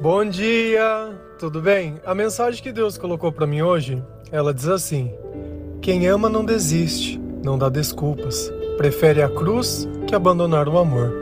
[0.00, 2.00] Bom dia, tudo bem?
[2.06, 4.00] A mensagem que Deus colocou para mim hoje,
[4.30, 5.12] ela diz assim:
[5.82, 11.12] Quem ama não desiste, não dá desculpas, prefere a cruz que abandonar o amor.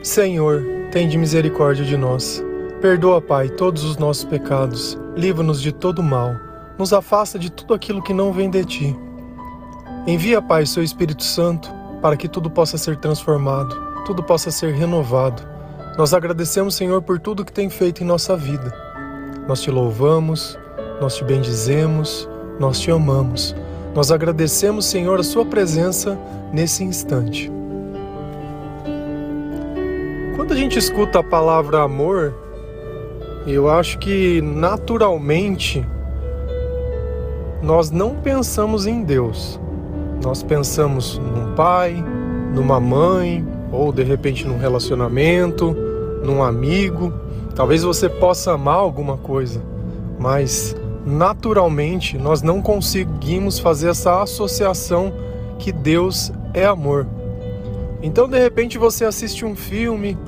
[0.00, 2.40] Senhor, tem de misericórdia de nós.
[2.80, 6.36] Perdoa, Pai, todos os nossos pecados, livra-nos de todo mal,
[6.78, 8.96] nos afasta de tudo aquilo que não vem de ti.
[10.06, 11.68] Envia, Pai, seu Espírito Santo
[12.00, 13.74] para que tudo possa ser transformado,
[14.04, 15.55] tudo possa ser renovado
[15.96, 18.70] nós agradecemos, Senhor, por tudo que tem feito em nossa vida.
[19.48, 20.58] Nós te louvamos,
[21.00, 22.28] nós te bendizemos,
[22.60, 23.56] nós te amamos.
[23.94, 26.18] Nós agradecemos, Senhor, a Sua presença
[26.52, 27.50] nesse instante.
[30.36, 32.34] Quando a gente escuta a palavra amor,
[33.46, 35.82] eu acho que naturalmente
[37.62, 39.58] nós não pensamos em Deus.
[40.22, 42.04] Nós pensamos num pai,
[42.52, 45.85] numa mãe, ou de repente num relacionamento,
[46.22, 47.12] num amigo.
[47.54, 49.62] Talvez você possa amar alguma coisa,
[50.18, 55.12] mas naturalmente nós não conseguimos fazer essa associação
[55.58, 57.06] que Deus é amor.
[58.02, 60.18] Então, de repente, você assiste um filme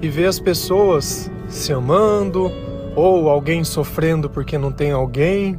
[0.00, 2.50] e vê as pessoas se amando
[2.94, 5.58] ou alguém sofrendo porque não tem alguém.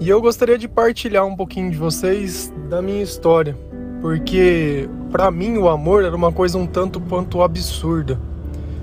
[0.00, 3.56] E eu gostaria de partilhar um pouquinho de vocês da minha história,
[4.00, 8.18] porque para mim o amor era uma coisa um tanto quanto absurda.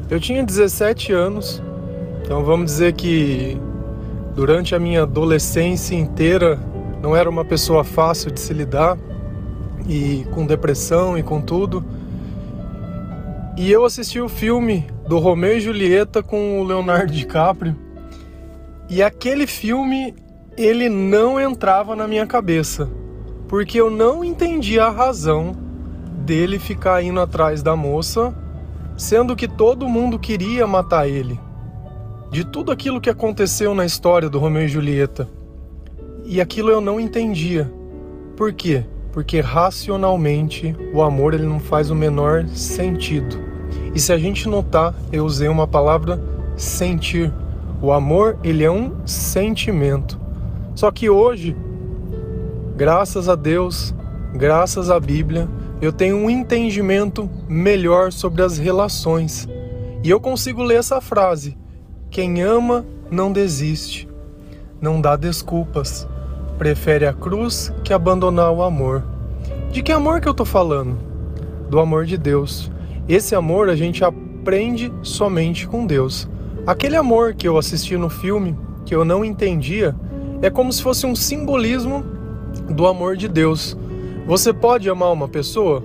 [0.07, 1.63] Eu tinha 17 anos,
[2.21, 3.57] então vamos dizer que
[4.35, 6.59] durante a minha adolescência inteira
[7.01, 8.99] não era uma pessoa fácil de se lidar
[9.87, 11.83] e com depressão e com tudo.
[13.57, 17.75] E eu assisti o filme do Romeu e Julieta com o Leonardo DiCaprio.
[18.87, 20.13] E aquele filme
[20.55, 22.87] ele não entrava na minha cabeça,
[23.47, 25.55] porque eu não entendia a razão
[26.23, 28.44] dele ficar indo atrás da moça
[28.97, 31.39] sendo que todo mundo queria matar ele.
[32.31, 35.27] De tudo aquilo que aconteceu na história do Romeu e Julieta.
[36.25, 37.71] E aquilo eu não entendia.
[38.35, 38.83] Por quê?
[39.11, 43.39] Porque racionalmente o amor ele não faz o menor sentido.
[43.93, 46.21] E se a gente notar, eu usei uma palavra
[46.57, 47.31] sentir.
[47.81, 50.19] O amor, ele é um sentimento.
[50.73, 51.55] Só que hoje,
[52.75, 53.93] graças a Deus,
[54.33, 55.47] graças à Bíblia,
[55.85, 59.47] eu tenho um entendimento melhor sobre as relações.
[60.03, 61.57] E eu consigo ler essa frase:
[62.09, 64.07] quem ama não desiste,
[64.81, 66.07] não dá desculpas,
[66.57, 69.03] prefere a cruz que abandonar o amor.
[69.71, 70.97] De que amor que eu estou falando?
[71.69, 72.71] Do amor de Deus.
[73.07, 76.27] Esse amor a gente aprende somente com Deus.
[76.65, 79.95] Aquele amor que eu assisti no filme, que eu não entendia,
[80.41, 82.03] é como se fosse um simbolismo
[82.69, 83.77] do amor de Deus.
[84.25, 85.83] Você pode amar uma pessoa?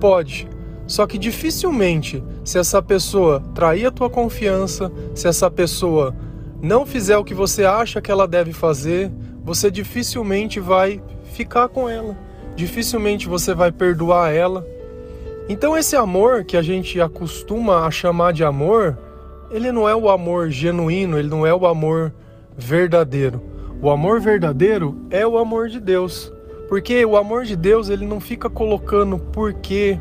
[0.00, 0.48] Pode.
[0.86, 6.14] Só que dificilmente, se essa pessoa trair a tua confiança, se essa pessoa
[6.62, 9.10] não fizer o que você acha que ela deve fazer,
[9.42, 12.16] você dificilmente vai ficar com ela.
[12.54, 14.64] Dificilmente você vai perdoar ela.
[15.48, 18.96] Então esse amor que a gente acostuma a chamar de amor,
[19.50, 22.14] ele não é o amor genuíno, ele não é o amor
[22.56, 23.42] verdadeiro.
[23.80, 26.31] O amor verdadeiro é o amor de Deus.
[26.72, 30.00] Porque o amor de Deus, ele não fica colocando porquê,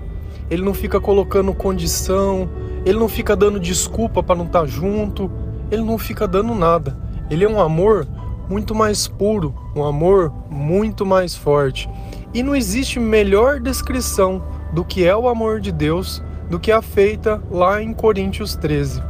[0.49, 2.49] ele não fica colocando condição,
[2.85, 5.29] ele não fica dando desculpa para não estar tá junto,
[5.69, 6.97] ele não fica dando nada.
[7.29, 8.07] Ele é um amor
[8.47, 11.89] muito mais puro, um amor muito mais forte.
[12.33, 16.81] E não existe melhor descrição do que é o amor de Deus do que a
[16.81, 19.03] feita lá em Coríntios 13.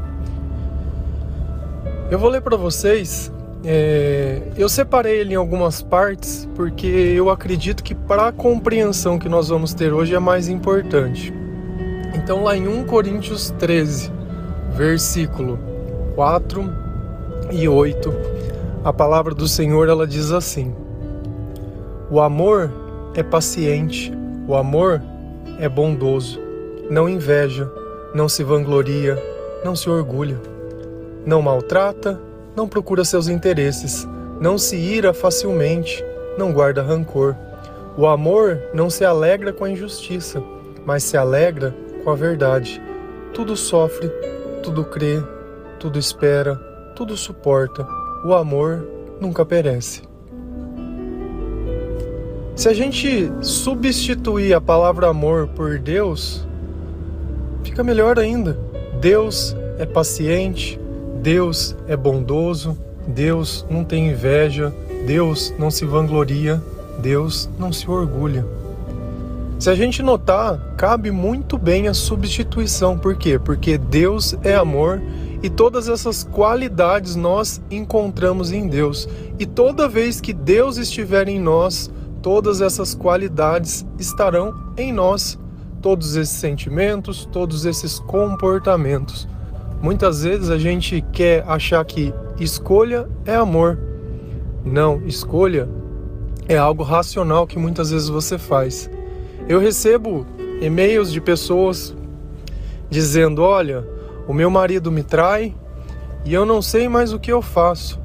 [2.10, 3.32] Eu vou ler para vocês
[3.64, 9.30] é, eu separei ele em algumas partes porque eu acredito que para a compreensão que
[9.30, 11.34] nós vamos ter hoje é mais importante.
[12.16, 14.12] Então, lá em 1 Coríntios 13,
[14.76, 15.60] versículo
[16.16, 16.74] 4
[17.52, 18.14] e 8,
[18.84, 20.76] a palavra do Senhor ela diz assim:
[22.10, 22.72] O amor
[23.14, 24.12] é paciente,
[24.48, 25.02] o amor
[25.60, 26.40] é bondoso,
[26.90, 27.72] não inveja,
[28.14, 29.22] não se vangloria,
[29.64, 30.40] não se orgulha,
[31.26, 32.20] não maltrata
[32.56, 34.08] não procura seus interesses,
[34.40, 36.04] não se ira facilmente,
[36.38, 37.36] não guarda rancor.
[37.98, 40.42] O amor não se alegra com a injustiça,
[40.86, 42.82] mas se alegra com a verdade.
[43.34, 44.10] Tudo sofre,
[44.64, 45.22] tudo crê,
[45.80, 46.56] tudo espera,
[46.96, 47.88] tudo suporta.
[48.26, 48.88] O amor
[49.20, 50.02] nunca perece.
[52.56, 56.48] Se a gente substituir a palavra amor por Deus,
[57.64, 58.60] fica melhor ainda.
[59.00, 60.80] Deus é paciente,
[61.22, 62.78] Deus é bondoso,
[63.08, 64.74] Deus não tem inveja,
[65.06, 66.62] Deus não se vangloria,
[67.00, 68.46] Deus não se orgulha.
[69.60, 72.98] Se a gente notar, cabe muito bem a substituição.
[72.98, 73.38] Por quê?
[73.38, 75.00] Porque Deus é amor
[75.44, 79.10] E todas essas qualidades nós encontramos em Deus.
[79.40, 81.90] E toda vez que Deus estiver em nós,
[82.22, 85.40] todas essas qualidades estarão em nós.
[85.82, 89.28] Todos esses sentimentos, todos esses comportamentos.
[89.82, 93.80] Muitas vezes a gente quer achar que escolha é amor.
[94.64, 95.68] Não, escolha
[96.48, 98.90] é algo racional que muitas vezes você faz.
[99.50, 100.26] Eu recebo
[100.62, 101.96] e-mails de pessoas
[102.92, 103.84] dizendo: Olha,
[104.28, 105.56] o meu marido me trai
[106.24, 108.00] e eu não sei mais o que eu faço.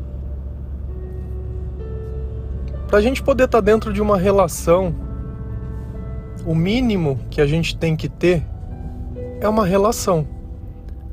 [2.89, 4.95] Para a gente poder estar tá dentro de uma relação,
[6.47, 8.47] o mínimo que a gente tem que ter
[9.41, 10.36] é uma relação.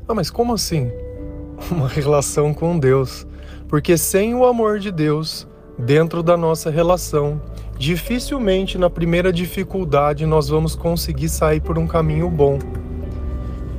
[0.06, 0.90] Ah, mas como assim?
[1.72, 3.26] Uma relação com Deus.
[3.68, 5.46] Porque sem o amor de Deus
[5.78, 7.40] dentro da nossa relação,
[7.78, 12.58] dificilmente na primeira dificuldade nós vamos conseguir sair por um caminho bom.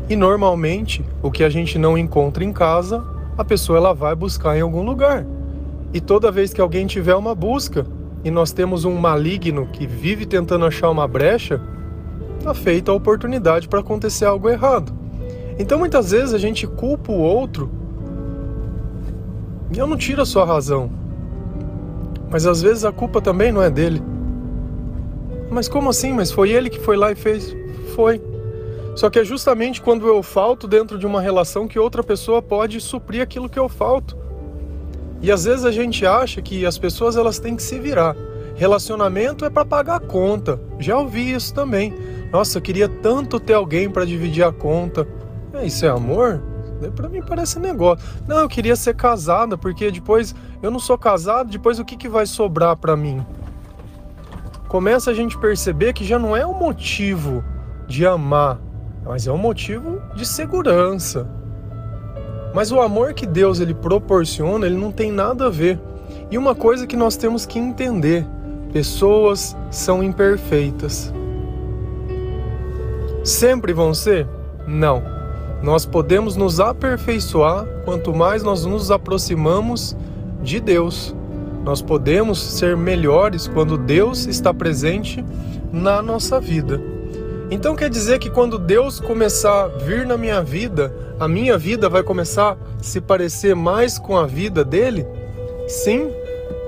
[0.10, 3.04] E normalmente, o que a gente não encontra em casa,
[3.38, 5.26] a pessoa ela vai buscar em algum lugar.
[5.94, 7.86] E toda vez que alguém tiver uma busca
[8.24, 11.62] e nós temos um maligno que vive tentando achar uma brecha,
[12.40, 14.95] está feita a oportunidade para acontecer algo errado.
[15.58, 17.70] Então muitas vezes a gente culpa o outro
[19.74, 20.90] e eu não tiro a sua razão.
[22.30, 24.02] Mas às vezes a culpa também não é dele.
[25.50, 26.14] Mas como assim?
[26.14, 27.56] Mas foi ele que foi lá e fez?
[27.96, 28.22] Foi.
[28.96, 32.80] Só que é justamente quando eu falto dentro de uma relação que outra pessoa pode
[32.80, 34.18] suprir aquilo que eu falto.
[35.22, 38.16] E às vezes a gente acha que as pessoas elas têm que se virar.
[38.56, 40.60] Relacionamento é para pagar a conta.
[40.80, 41.94] Já ouvi isso também.
[42.32, 45.06] Nossa, eu queria tanto ter alguém para dividir a conta.
[45.66, 46.42] Isso é amor?
[46.96, 48.06] Para mim parece negócio.
[48.28, 52.10] Não, eu queria ser casada porque depois eu não sou casado, depois o que, que
[52.10, 53.26] vai sobrar para mim?
[54.68, 57.44] Começa a gente perceber que já não é um motivo
[57.88, 58.60] de amar
[59.06, 61.30] mas é um motivo de segurança.
[62.54, 65.80] Mas o amor que Deus ele proporciona, ele não tem nada a ver.
[66.32, 68.26] E uma coisa que nós temos que entender:
[68.74, 71.14] pessoas são imperfeitas.
[73.24, 74.28] Sempre vão ser?
[74.68, 75.15] Não.
[75.62, 79.96] Nós podemos nos aperfeiçoar quanto mais nós nos aproximamos
[80.42, 81.16] de Deus.
[81.64, 85.26] Nós podemos ser melhores quando Deus está presente
[85.74, 86.80] na nossa vida.
[87.50, 91.88] Então quer dizer que quando Deus começar a vir na minha vida, a minha vida
[91.90, 95.06] vai começar a se parecer mais com a vida dele?
[95.68, 96.12] Sim.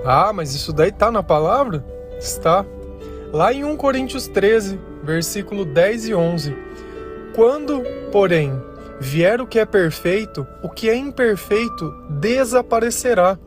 [0.05, 1.83] Ah, mas isso daí está na palavra?
[2.19, 2.65] Está.
[3.33, 6.55] Lá em 1 Coríntios 13, versículo 10 e 11.
[7.35, 8.53] Quando, porém,
[8.99, 13.37] vier o que é perfeito, o que é imperfeito desaparecerá.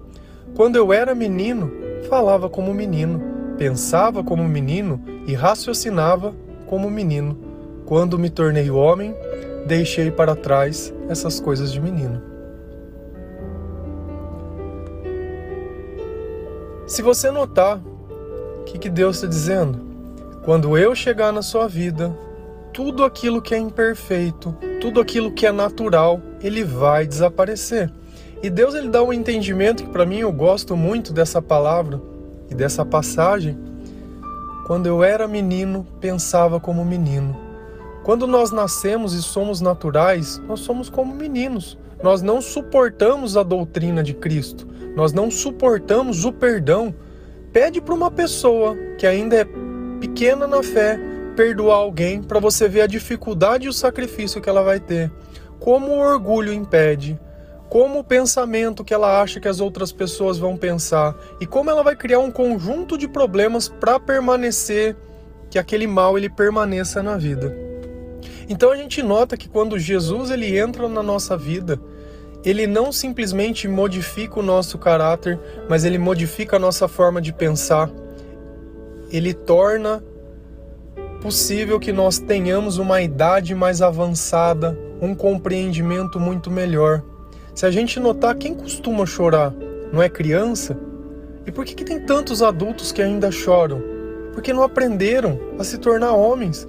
[0.55, 1.71] Quando eu era menino,
[2.09, 3.23] falava como menino,
[3.57, 6.35] pensava como menino e raciocinava
[6.67, 7.39] como menino.
[7.85, 9.15] Quando me tornei homem,
[9.67, 12.23] deixei para trás essas coisas de menino.
[16.87, 19.81] Se você notar, o que, que Deus está dizendo?
[20.43, 22.17] Quando eu chegar na sua vida,
[22.73, 27.93] tudo aquilo que é imperfeito, tudo aquilo que é natural, ele vai desaparecer.
[28.43, 32.01] E Deus ele dá um entendimento que para mim eu gosto muito dessa palavra
[32.49, 33.59] e dessa passagem,
[34.67, 37.37] quando eu era menino, pensava como menino.
[38.03, 41.77] Quando nós nascemos e somos naturais, nós somos como meninos.
[42.03, 44.67] Nós não suportamos a doutrina de Cristo.
[44.97, 46.95] Nós não suportamos o perdão.
[47.53, 49.47] Pede para uma pessoa que ainda é
[50.01, 50.99] pequena na fé
[51.41, 55.11] perdoar alguém para você ver a dificuldade e o sacrifício que ela vai ter.
[55.59, 57.19] Como o orgulho impede,
[57.67, 61.83] como o pensamento que ela acha que as outras pessoas vão pensar e como ela
[61.83, 64.95] vai criar um conjunto de problemas para permanecer
[65.49, 67.57] que aquele mal ele permaneça na vida.
[68.47, 71.81] Então a gente nota que quando Jesus ele entra na nossa vida,
[72.45, 77.91] ele não simplesmente modifica o nosso caráter, mas ele modifica a nossa forma de pensar.
[79.11, 80.05] Ele torna
[81.21, 87.03] possível que nós tenhamos uma idade mais avançada, um compreendimento muito melhor.
[87.55, 89.53] Se a gente notar quem costuma chorar
[89.93, 90.79] não é criança,
[91.47, 93.83] e por que, que tem tantos adultos que ainda choram?
[94.33, 96.69] Porque não aprenderam a se tornar homens.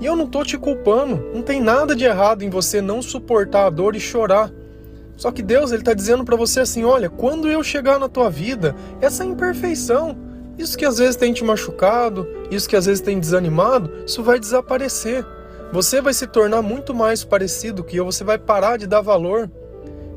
[0.00, 3.66] E eu não tô te culpando, não tem nada de errado em você não suportar
[3.66, 4.50] a dor e chorar.
[5.16, 8.30] Só que Deus ele está dizendo para você assim, olha, quando eu chegar na tua
[8.30, 10.16] vida, essa imperfeição,
[10.58, 14.38] isso que às vezes tem te machucado, isso que às vezes tem desanimado, isso vai
[14.38, 15.24] desaparecer.
[15.72, 19.50] Você vai se tornar muito mais parecido que eu, você vai parar de dar valor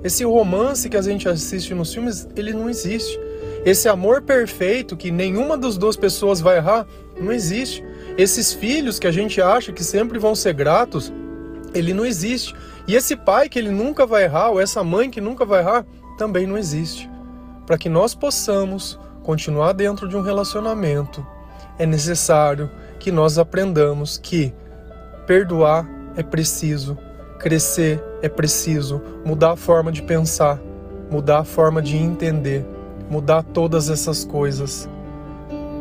[0.06, 3.20] esse romance que a gente assiste nos filmes, ele não existe.
[3.66, 6.86] Esse amor perfeito que nenhuma das duas pessoas vai errar,
[7.20, 7.84] não existe.
[8.16, 11.12] Esses filhos que a gente acha que sempre vão ser gratos,
[11.74, 12.56] Ele não existe.
[12.88, 15.84] E esse pai que ele nunca vai errar, ou essa mãe que nunca vai errar,
[16.20, 17.10] também não existe.
[17.66, 21.26] Para que nós possamos continuar dentro de um relacionamento,
[21.80, 24.54] é necessário que nós aprendamos que
[25.26, 26.96] perdoar é preciso,
[27.40, 30.60] crescer é preciso, mudar a forma de pensar,
[31.10, 32.64] mudar a forma de entender,
[33.10, 34.88] mudar todas essas coisas.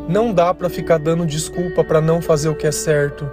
[0.09, 3.31] Não dá para ficar dando desculpa para não fazer o que é certo.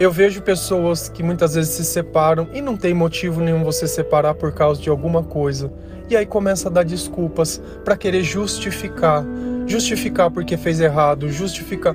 [0.00, 4.32] Eu vejo pessoas que muitas vezes se separam e não tem motivo nenhum você separar
[4.34, 5.70] por causa de alguma coisa.
[6.08, 9.22] E aí começa a dar desculpas para querer justificar,
[9.66, 11.94] justificar porque fez errado, justificar.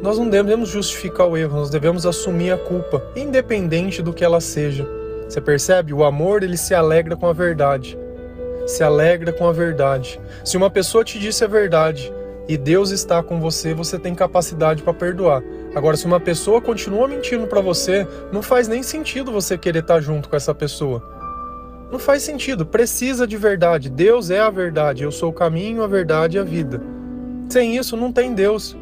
[0.00, 4.40] Nós não devemos justificar o erro, nós devemos assumir a culpa, independente do que ela
[4.40, 4.86] seja.
[5.28, 5.92] Você percebe?
[5.92, 7.98] O amor ele se alegra com a verdade.
[8.64, 10.20] Se alegra com a verdade.
[10.44, 12.12] Se uma pessoa te disse a verdade
[12.48, 15.42] e Deus está com você, você tem capacidade para perdoar.
[15.74, 19.94] Agora, se uma pessoa continua mentindo para você, não faz nem sentido você querer estar
[19.94, 21.02] tá junto com essa pessoa.
[21.90, 22.64] Não faz sentido.
[22.64, 23.88] Precisa de verdade.
[23.88, 25.02] Deus é a verdade.
[25.02, 26.80] Eu sou o caminho, a verdade e a vida.
[27.48, 28.76] Sem isso, não tem Deus.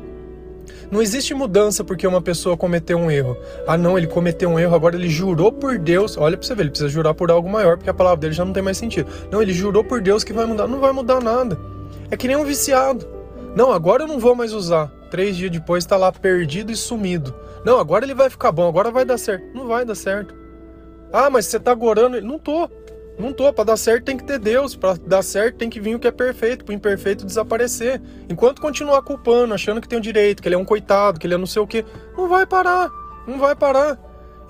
[0.90, 3.36] Não existe mudança porque uma pessoa cometeu um erro.
[3.66, 6.16] Ah, não, ele cometeu um erro, agora ele jurou por Deus.
[6.16, 8.44] Olha para você ver, ele precisa jurar por algo maior, porque a palavra dele já
[8.44, 9.10] não tem mais sentido.
[9.30, 10.66] Não, ele jurou por Deus que vai mudar.
[10.66, 11.58] Não vai mudar nada.
[12.10, 13.06] É que nem um viciado.
[13.54, 14.92] Não, agora eu não vou mais usar.
[15.10, 17.34] Três dias depois está lá perdido e sumido.
[17.64, 19.44] Não, agora ele vai ficar bom, agora vai dar certo.
[19.54, 20.34] Não vai dar certo.
[21.12, 22.20] Ah, mas você tá gorando.
[22.20, 22.68] Não tô.
[23.18, 23.52] Não tô.
[23.52, 24.76] Para dar certo tem que ter Deus.
[24.76, 28.00] Para dar certo tem que vir o que é perfeito, para o imperfeito desaparecer.
[28.28, 31.34] Enquanto continuar culpando, achando que tem o direito, que ele é um coitado, que ele
[31.34, 31.84] é não sei o quê,
[32.16, 32.90] não vai parar.
[33.26, 33.98] Não vai parar.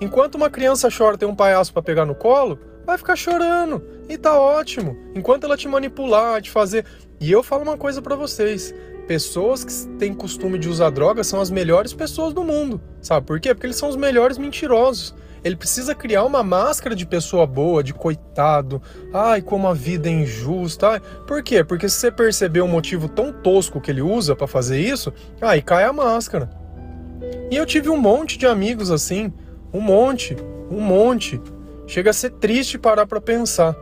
[0.01, 3.83] Enquanto uma criança chora tem um palhaço para pegar no colo, vai ficar chorando.
[4.07, 4.97] E tá ótimo.
[5.13, 6.85] Enquanto ela te manipular, te fazer.
[7.19, 8.73] E eu falo uma coisa para vocês
[9.09, 12.79] pessoas que têm costume de usar drogas são as melhores pessoas do mundo.
[13.01, 13.55] Sabe por quê?
[13.55, 15.15] Porque eles são os melhores mentirosos.
[15.43, 18.79] Ele precisa criar uma máscara de pessoa boa, de coitado.
[19.11, 20.99] Ai, como a vida é injusta.
[21.25, 21.63] Por quê?
[21.63, 25.11] Porque se você perceber um motivo tão tosco que ele usa para fazer isso,
[25.41, 26.47] aí cai a máscara.
[27.49, 29.33] E eu tive um monte de amigos assim,
[29.73, 30.37] um monte,
[30.69, 31.41] um monte.
[31.87, 33.75] Chega a ser triste parar para pensar.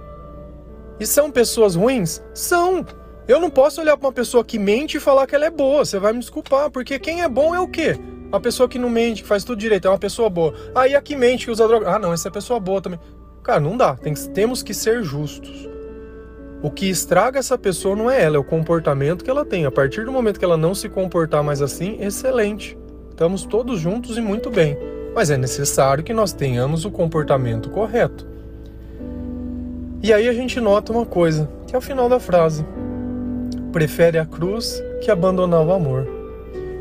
[1.02, 2.24] E são pessoas ruins?
[2.34, 2.86] São.
[3.28, 5.84] Eu não posso olhar para uma pessoa que mente e falar que ela é boa.
[5.84, 8.00] Você vai me desculpar, porque quem é bom é o quê?
[8.30, 10.54] Uma pessoa que não mente, que faz tudo direito, é uma pessoa boa.
[10.74, 11.90] Aí a que mente, que usa droga.
[11.90, 13.00] Ah, não, essa é pessoa boa também.
[13.44, 13.96] Cara, não dá.
[13.96, 15.68] Tem, temos que ser justos.
[16.64, 19.66] O que estraga essa pessoa não é ela, é o comportamento que ela tem.
[19.66, 22.78] A partir do momento que ela não se comportar mais assim, excelente.
[23.10, 24.78] Estamos todos juntos e muito bem.
[25.14, 28.26] Mas é necessário que nós tenhamos o comportamento correto.
[30.02, 32.66] E aí a gente nota uma coisa, que é o final da frase
[33.78, 36.08] prefere a cruz que abandonar o amor.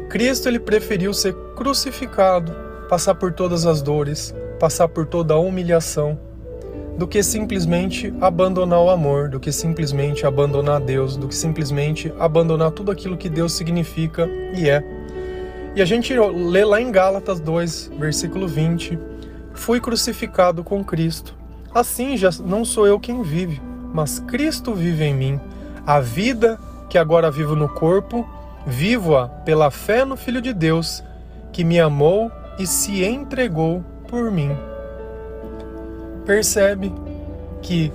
[0.09, 2.57] Cristo ele preferiu ser crucificado,
[2.89, 6.19] passar por todas as dores, passar por toda a humilhação,
[6.97, 12.71] do que simplesmente abandonar o amor, do que simplesmente abandonar Deus, do que simplesmente abandonar
[12.71, 14.83] tudo aquilo que Deus significa e é.
[15.75, 18.99] E a gente lê lá em Gálatas 2, versículo 20:
[19.53, 21.35] Fui crucificado com Cristo.
[21.75, 23.61] Assim já não sou eu quem vive,
[23.93, 25.41] mas Cristo vive em mim.
[25.87, 26.59] A vida
[26.89, 28.29] que agora vivo no corpo,
[28.67, 31.03] vivo-a pela fé no Filho de Deus,
[31.53, 34.57] que me amou e se entregou por mim.
[36.25, 36.93] Percebe
[37.63, 37.93] que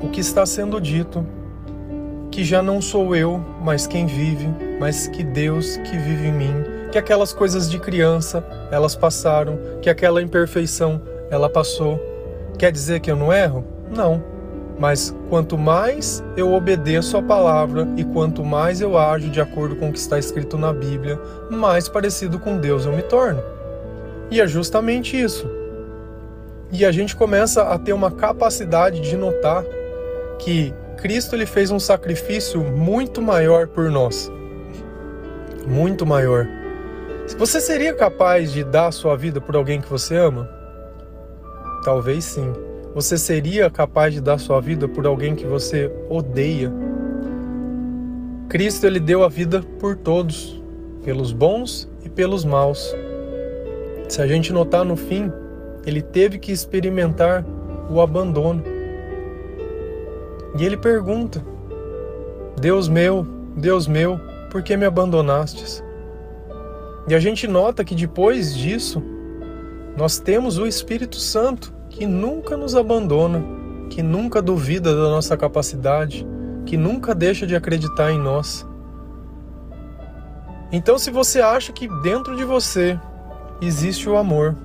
[0.00, 1.26] o que está sendo dito,
[2.30, 6.64] que já não sou eu, mas quem vive, mas que Deus que vive em mim,
[6.92, 11.00] que aquelas coisas de criança, elas passaram, que aquela imperfeição,
[11.30, 12.00] ela passou.
[12.58, 13.64] Quer dizer que eu não erro?
[13.94, 14.37] Não
[14.78, 19.88] mas quanto mais eu obedeço a palavra e quanto mais eu ajo de acordo com
[19.88, 21.20] o que está escrito na Bíblia,
[21.50, 23.42] mais parecido com Deus eu me torno.
[24.30, 25.50] E é justamente isso.
[26.70, 29.64] E a gente começa a ter uma capacidade de notar
[30.38, 34.30] que Cristo ele fez um sacrifício muito maior por nós.
[35.66, 36.46] Muito maior.
[37.36, 40.48] Você seria capaz de dar sua vida por alguém que você ama?
[41.84, 42.67] Talvez sim.
[42.98, 46.68] Você seria capaz de dar sua vida por alguém que você odeia?
[48.48, 50.60] Cristo ele deu a vida por todos,
[51.04, 52.92] pelos bons e pelos maus.
[54.08, 55.30] Se a gente notar no fim,
[55.86, 57.46] ele teve que experimentar
[57.88, 58.64] o abandono.
[60.58, 61.40] E ele pergunta:
[62.60, 63.24] Deus meu,
[63.56, 64.18] Deus meu,
[64.50, 65.84] por que me abandonastes?
[67.06, 69.00] E a gente nota que depois disso,
[69.96, 73.42] nós temos o Espírito Santo que nunca nos abandona,
[73.90, 76.24] que nunca duvida da nossa capacidade,
[76.64, 78.64] que nunca deixa de acreditar em nós.
[80.70, 82.96] Então, se você acha que dentro de você
[83.60, 84.56] existe o amor,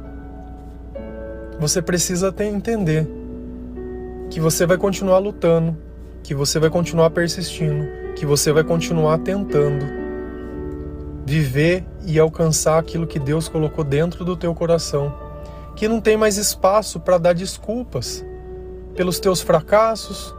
[1.60, 3.10] você precisa entender
[4.30, 5.76] que você vai continuar lutando,
[6.22, 9.84] que você vai continuar persistindo, que você vai continuar tentando
[11.26, 15.23] viver e alcançar aquilo que Deus colocou dentro do teu coração,
[15.76, 18.26] que não tem mais espaço para dar desculpas
[18.96, 20.36] pelos teus fracassos,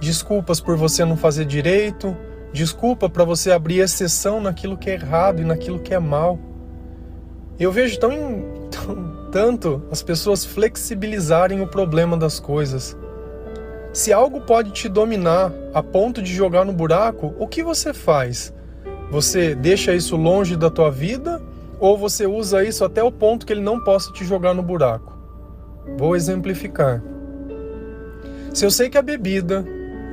[0.00, 2.16] desculpas por você não fazer direito,
[2.52, 6.38] desculpa para você abrir exceção naquilo que é errado e naquilo que é mal.
[7.58, 8.10] Eu vejo tão,
[8.70, 12.96] tão tanto as pessoas flexibilizarem o problema das coisas.
[13.92, 18.52] Se algo pode te dominar a ponto de jogar no buraco, o que você faz?
[19.10, 21.42] Você deixa isso longe da tua vida
[21.78, 25.16] ou você usa isso até o ponto que ele não possa te jogar no buraco?
[25.96, 27.02] Vou exemplificar.
[28.52, 29.64] Se eu sei que a bebida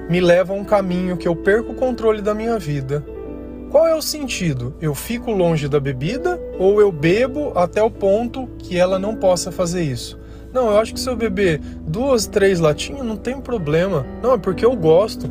[0.10, 3.04] me leva a um caminho que eu perco o controle da minha vida,
[3.72, 4.76] qual é o sentido?
[4.80, 9.52] Eu fico longe da bebida ou eu bebo até o ponto que ela não possa
[9.52, 10.20] fazer isso?
[10.54, 14.06] Não, eu acho que se eu beber duas, três latinhas não tem problema.
[14.22, 15.28] Não, é porque eu gosto.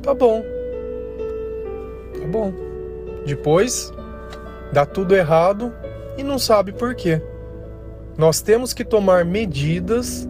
[0.00, 0.42] Tá bom.
[2.18, 2.50] Tá bom.
[3.26, 3.92] Depois
[4.72, 5.72] dá tudo errado
[6.16, 7.22] e não sabe por quê.
[8.16, 10.28] Nós temos que tomar medidas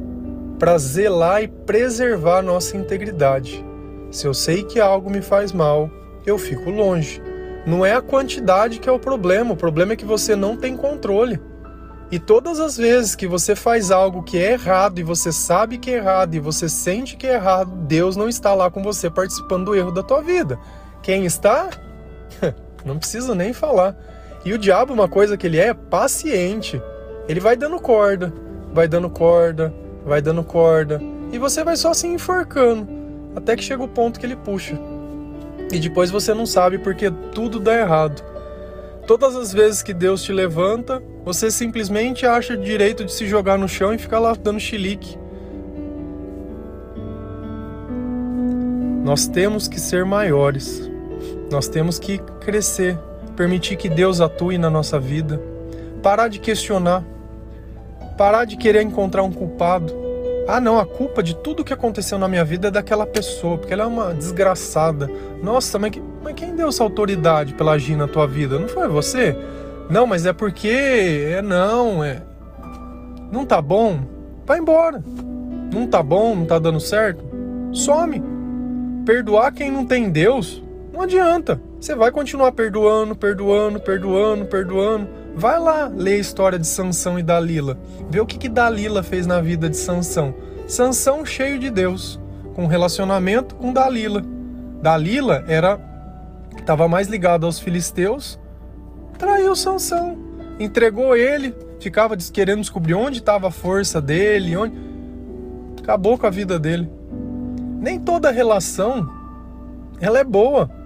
[0.58, 3.64] para zelar e preservar nossa integridade.
[4.10, 5.90] Se eu sei que algo me faz mal,
[6.26, 7.22] eu fico longe.
[7.66, 10.76] Não é a quantidade que é o problema, o problema é que você não tem
[10.76, 11.40] controle.
[12.10, 15.90] E todas as vezes que você faz algo que é errado e você sabe que
[15.90, 19.66] é errado e você sente que é errado, Deus não está lá com você participando
[19.66, 20.58] do erro da tua vida.
[21.02, 21.70] Quem está?
[22.84, 23.94] Não precisa nem falar.
[24.44, 26.80] E o diabo, uma coisa que ele é, é paciente.
[27.28, 28.32] Ele vai dando corda,
[28.72, 29.72] vai dando corda,
[30.04, 31.00] vai dando corda.
[31.32, 32.88] E você vai só se enforcando.
[33.36, 34.78] Até que chega o ponto que ele puxa.
[35.72, 38.22] E depois você não sabe porque tudo dá errado.
[39.06, 43.68] Todas as vezes que Deus te levanta, você simplesmente acha direito de se jogar no
[43.68, 45.18] chão e ficar lá dando chilique.
[49.04, 50.88] Nós temos que ser maiores.
[51.50, 52.98] Nós temos que crescer,
[53.40, 55.40] permitir que Deus atue na nossa vida,
[56.02, 57.02] parar de questionar,
[58.18, 59.94] parar de querer encontrar um culpado.
[60.46, 63.72] Ah, não, a culpa de tudo que aconteceu na minha vida é daquela pessoa, porque
[63.72, 65.10] ela é uma desgraçada.
[65.42, 68.58] Nossa, mas, mas quem deu essa autoridade para agir na tua vida?
[68.58, 69.34] Não foi você?
[69.88, 71.32] Não, mas é porque.
[71.32, 72.20] É não, é.
[73.32, 74.00] Não tá bom?
[74.44, 75.02] Vai embora.
[75.72, 77.24] Não tá bom, não tá dando certo?
[77.72, 78.22] Some.
[79.06, 81.58] Perdoar quem não tem Deus não adianta.
[81.80, 85.08] Você vai continuar perdoando, perdoando, perdoando, perdoando.
[85.34, 87.78] Vai lá ler a história de Sansão e Dalila.
[88.10, 90.34] Vê o que, que Dalila fez na vida de Sansão.
[90.68, 92.20] Sansão cheio de Deus,
[92.54, 94.22] com relacionamento com Dalila.
[94.82, 95.80] Dalila era
[96.58, 98.38] estava mais ligado aos filisteus,
[99.18, 100.18] traiu Sansão,
[100.58, 104.74] entregou ele, ficava querendo descobrir onde estava a força dele, onde
[105.82, 106.90] acabou com a vida dele.
[107.80, 109.10] Nem toda relação
[109.98, 110.79] ela é boa.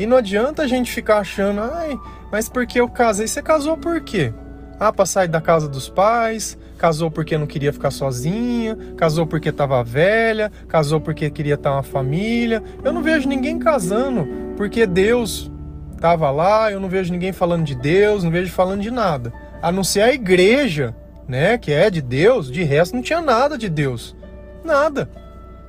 [0.00, 2.00] E não adianta a gente ficar achando, ai,
[2.32, 3.28] mas porque eu casei?
[3.28, 4.32] Você casou por quê?
[4.78, 9.50] Ah, pra sair da casa dos pais, casou porque não queria ficar sozinha, casou porque
[9.50, 12.62] estava velha, casou porque queria estar uma família.
[12.82, 15.52] Eu não vejo ninguém casando porque Deus
[15.92, 19.30] estava lá, eu não vejo ninguém falando de Deus, não vejo falando de nada.
[19.60, 20.96] A não ser a igreja,
[21.28, 24.16] né, que é de Deus, de resto não tinha nada de Deus.
[24.64, 25.10] Nada.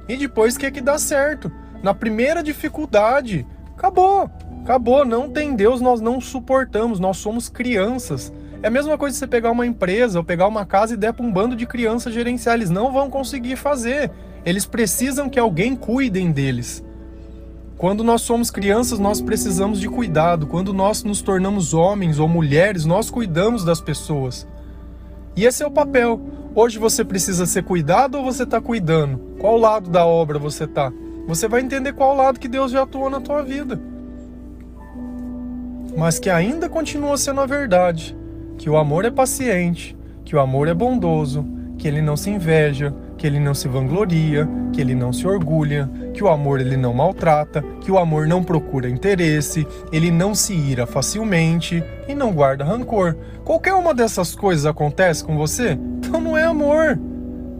[0.07, 1.51] E depois que é que dá certo?
[1.83, 3.45] Na primeira dificuldade,
[3.81, 4.29] Acabou.
[4.63, 5.03] Acabou.
[5.03, 6.99] Não tem Deus, nós não suportamos.
[6.99, 8.31] Nós somos crianças.
[8.61, 11.25] É a mesma coisa você pegar uma empresa ou pegar uma casa e der para
[11.25, 12.53] um bando de crianças gerenciar.
[12.53, 14.11] Eles não vão conseguir fazer.
[14.45, 16.85] Eles precisam que alguém cuidem deles.
[17.75, 20.45] Quando nós somos crianças, nós precisamos de cuidado.
[20.45, 24.47] Quando nós nos tornamos homens ou mulheres, nós cuidamos das pessoas.
[25.35, 26.21] E esse é o papel.
[26.53, 29.17] Hoje você precisa ser cuidado ou você está cuidando?
[29.39, 30.93] Qual lado da obra você está?
[31.27, 33.79] Você vai entender qual lado que Deus já atuou na tua vida.
[35.97, 38.17] Mas que ainda continua sendo a verdade,
[38.57, 41.45] que o amor é paciente, que o amor é bondoso,
[41.77, 45.89] que ele não se inveja, que ele não se vangloria, que ele não se orgulha,
[46.13, 50.53] que o amor ele não maltrata, que o amor não procura interesse, ele não se
[50.53, 53.15] ira facilmente e não guarda rancor.
[53.43, 55.77] Qualquer uma dessas coisas acontece com você?
[55.97, 56.99] Então não é amor.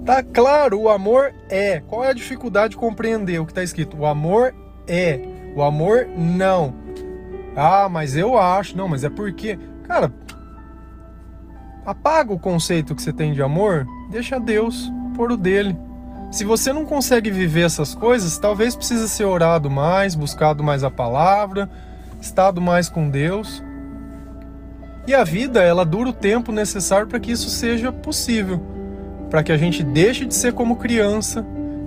[0.05, 1.81] Tá claro, o amor é.
[1.81, 3.97] Qual é a dificuldade de compreender o que está escrito?
[3.97, 4.53] O amor
[4.87, 5.19] é.
[5.55, 6.73] O amor não.
[7.55, 8.75] Ah, mas eu acho.
[8.75, 9.59] Não, mas é porque.
[9.83, 10.11] Cara,
[11.85, 15.77] apaga o conceito que você tem de amor, deixa Deus por o dele.
[16.31, 20.89] Se você não consegue viver essas coisas, talvez precise ser orado mais, buscado mais a
[20.89, 21.69] palavra,
[22.21, 23.61] estado mais com Deus.
[25.05, 28.61] E a vida, ela dura o tempo necessário para que isso seja possível.
[29.31, 31.43] Para que a gente deixe de ser como criança,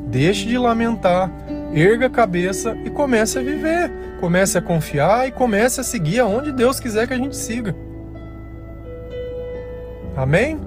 [0.06, 1.30] deixe de lamentar,
[1.74, 6.50] erga a cabeça e comece a viver, comece a confiar e comece a seguir aonde
[6.50, 7.76] Deus quiser que a gente siga.
[10.16, 10.58] Amém?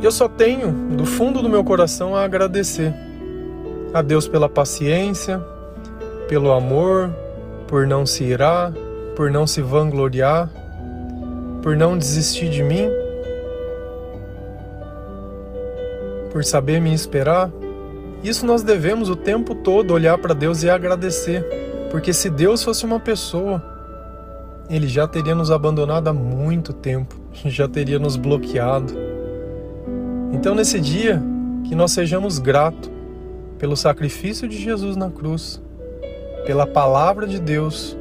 [0.00, 2.94] Eu só tenho, do fundo do meu coração, a agradecer
[3.92, 5.40] a Deus pela paciência,
[6.28, 7.10] pelo amor,
[7.66, 8.72] por não se irar,
[9.16, 10.48] por não se vangloriar,
[11.62, 12.88] por não desistir de mim,
[16.30, 17.50] por saber me esperar.
[18.22, 21.44] Isso nós devemos o tempo todo olhar para Deus e agradecer,
[21.90, 23.62] porque se Deus fosse uma pessoa,
[24.68, 27.14] Ele já teria nos abandonado há muito tempo,
[27.44, 29.08] já teria nos bloqueado
[30.32, 31.22] então, nesse dia,
[31.64, 32.90] que nós sejamos gratos
[33.58, 35.60] pelo sacrifício de Jesus na cruz,
[36.46, 37.96] pela palavra de Deus,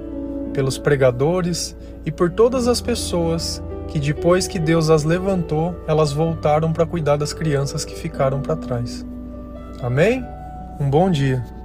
[0.53, 6.71] pelos pregadores e por todas as pessoas que depois que Deus as levantou, elas voltaram
[6.71, 9.05] para cuidar das crianças que ficaram para trás.
[9.81, 10.23] Amém?
[10.79, 11.56] Um bom dia.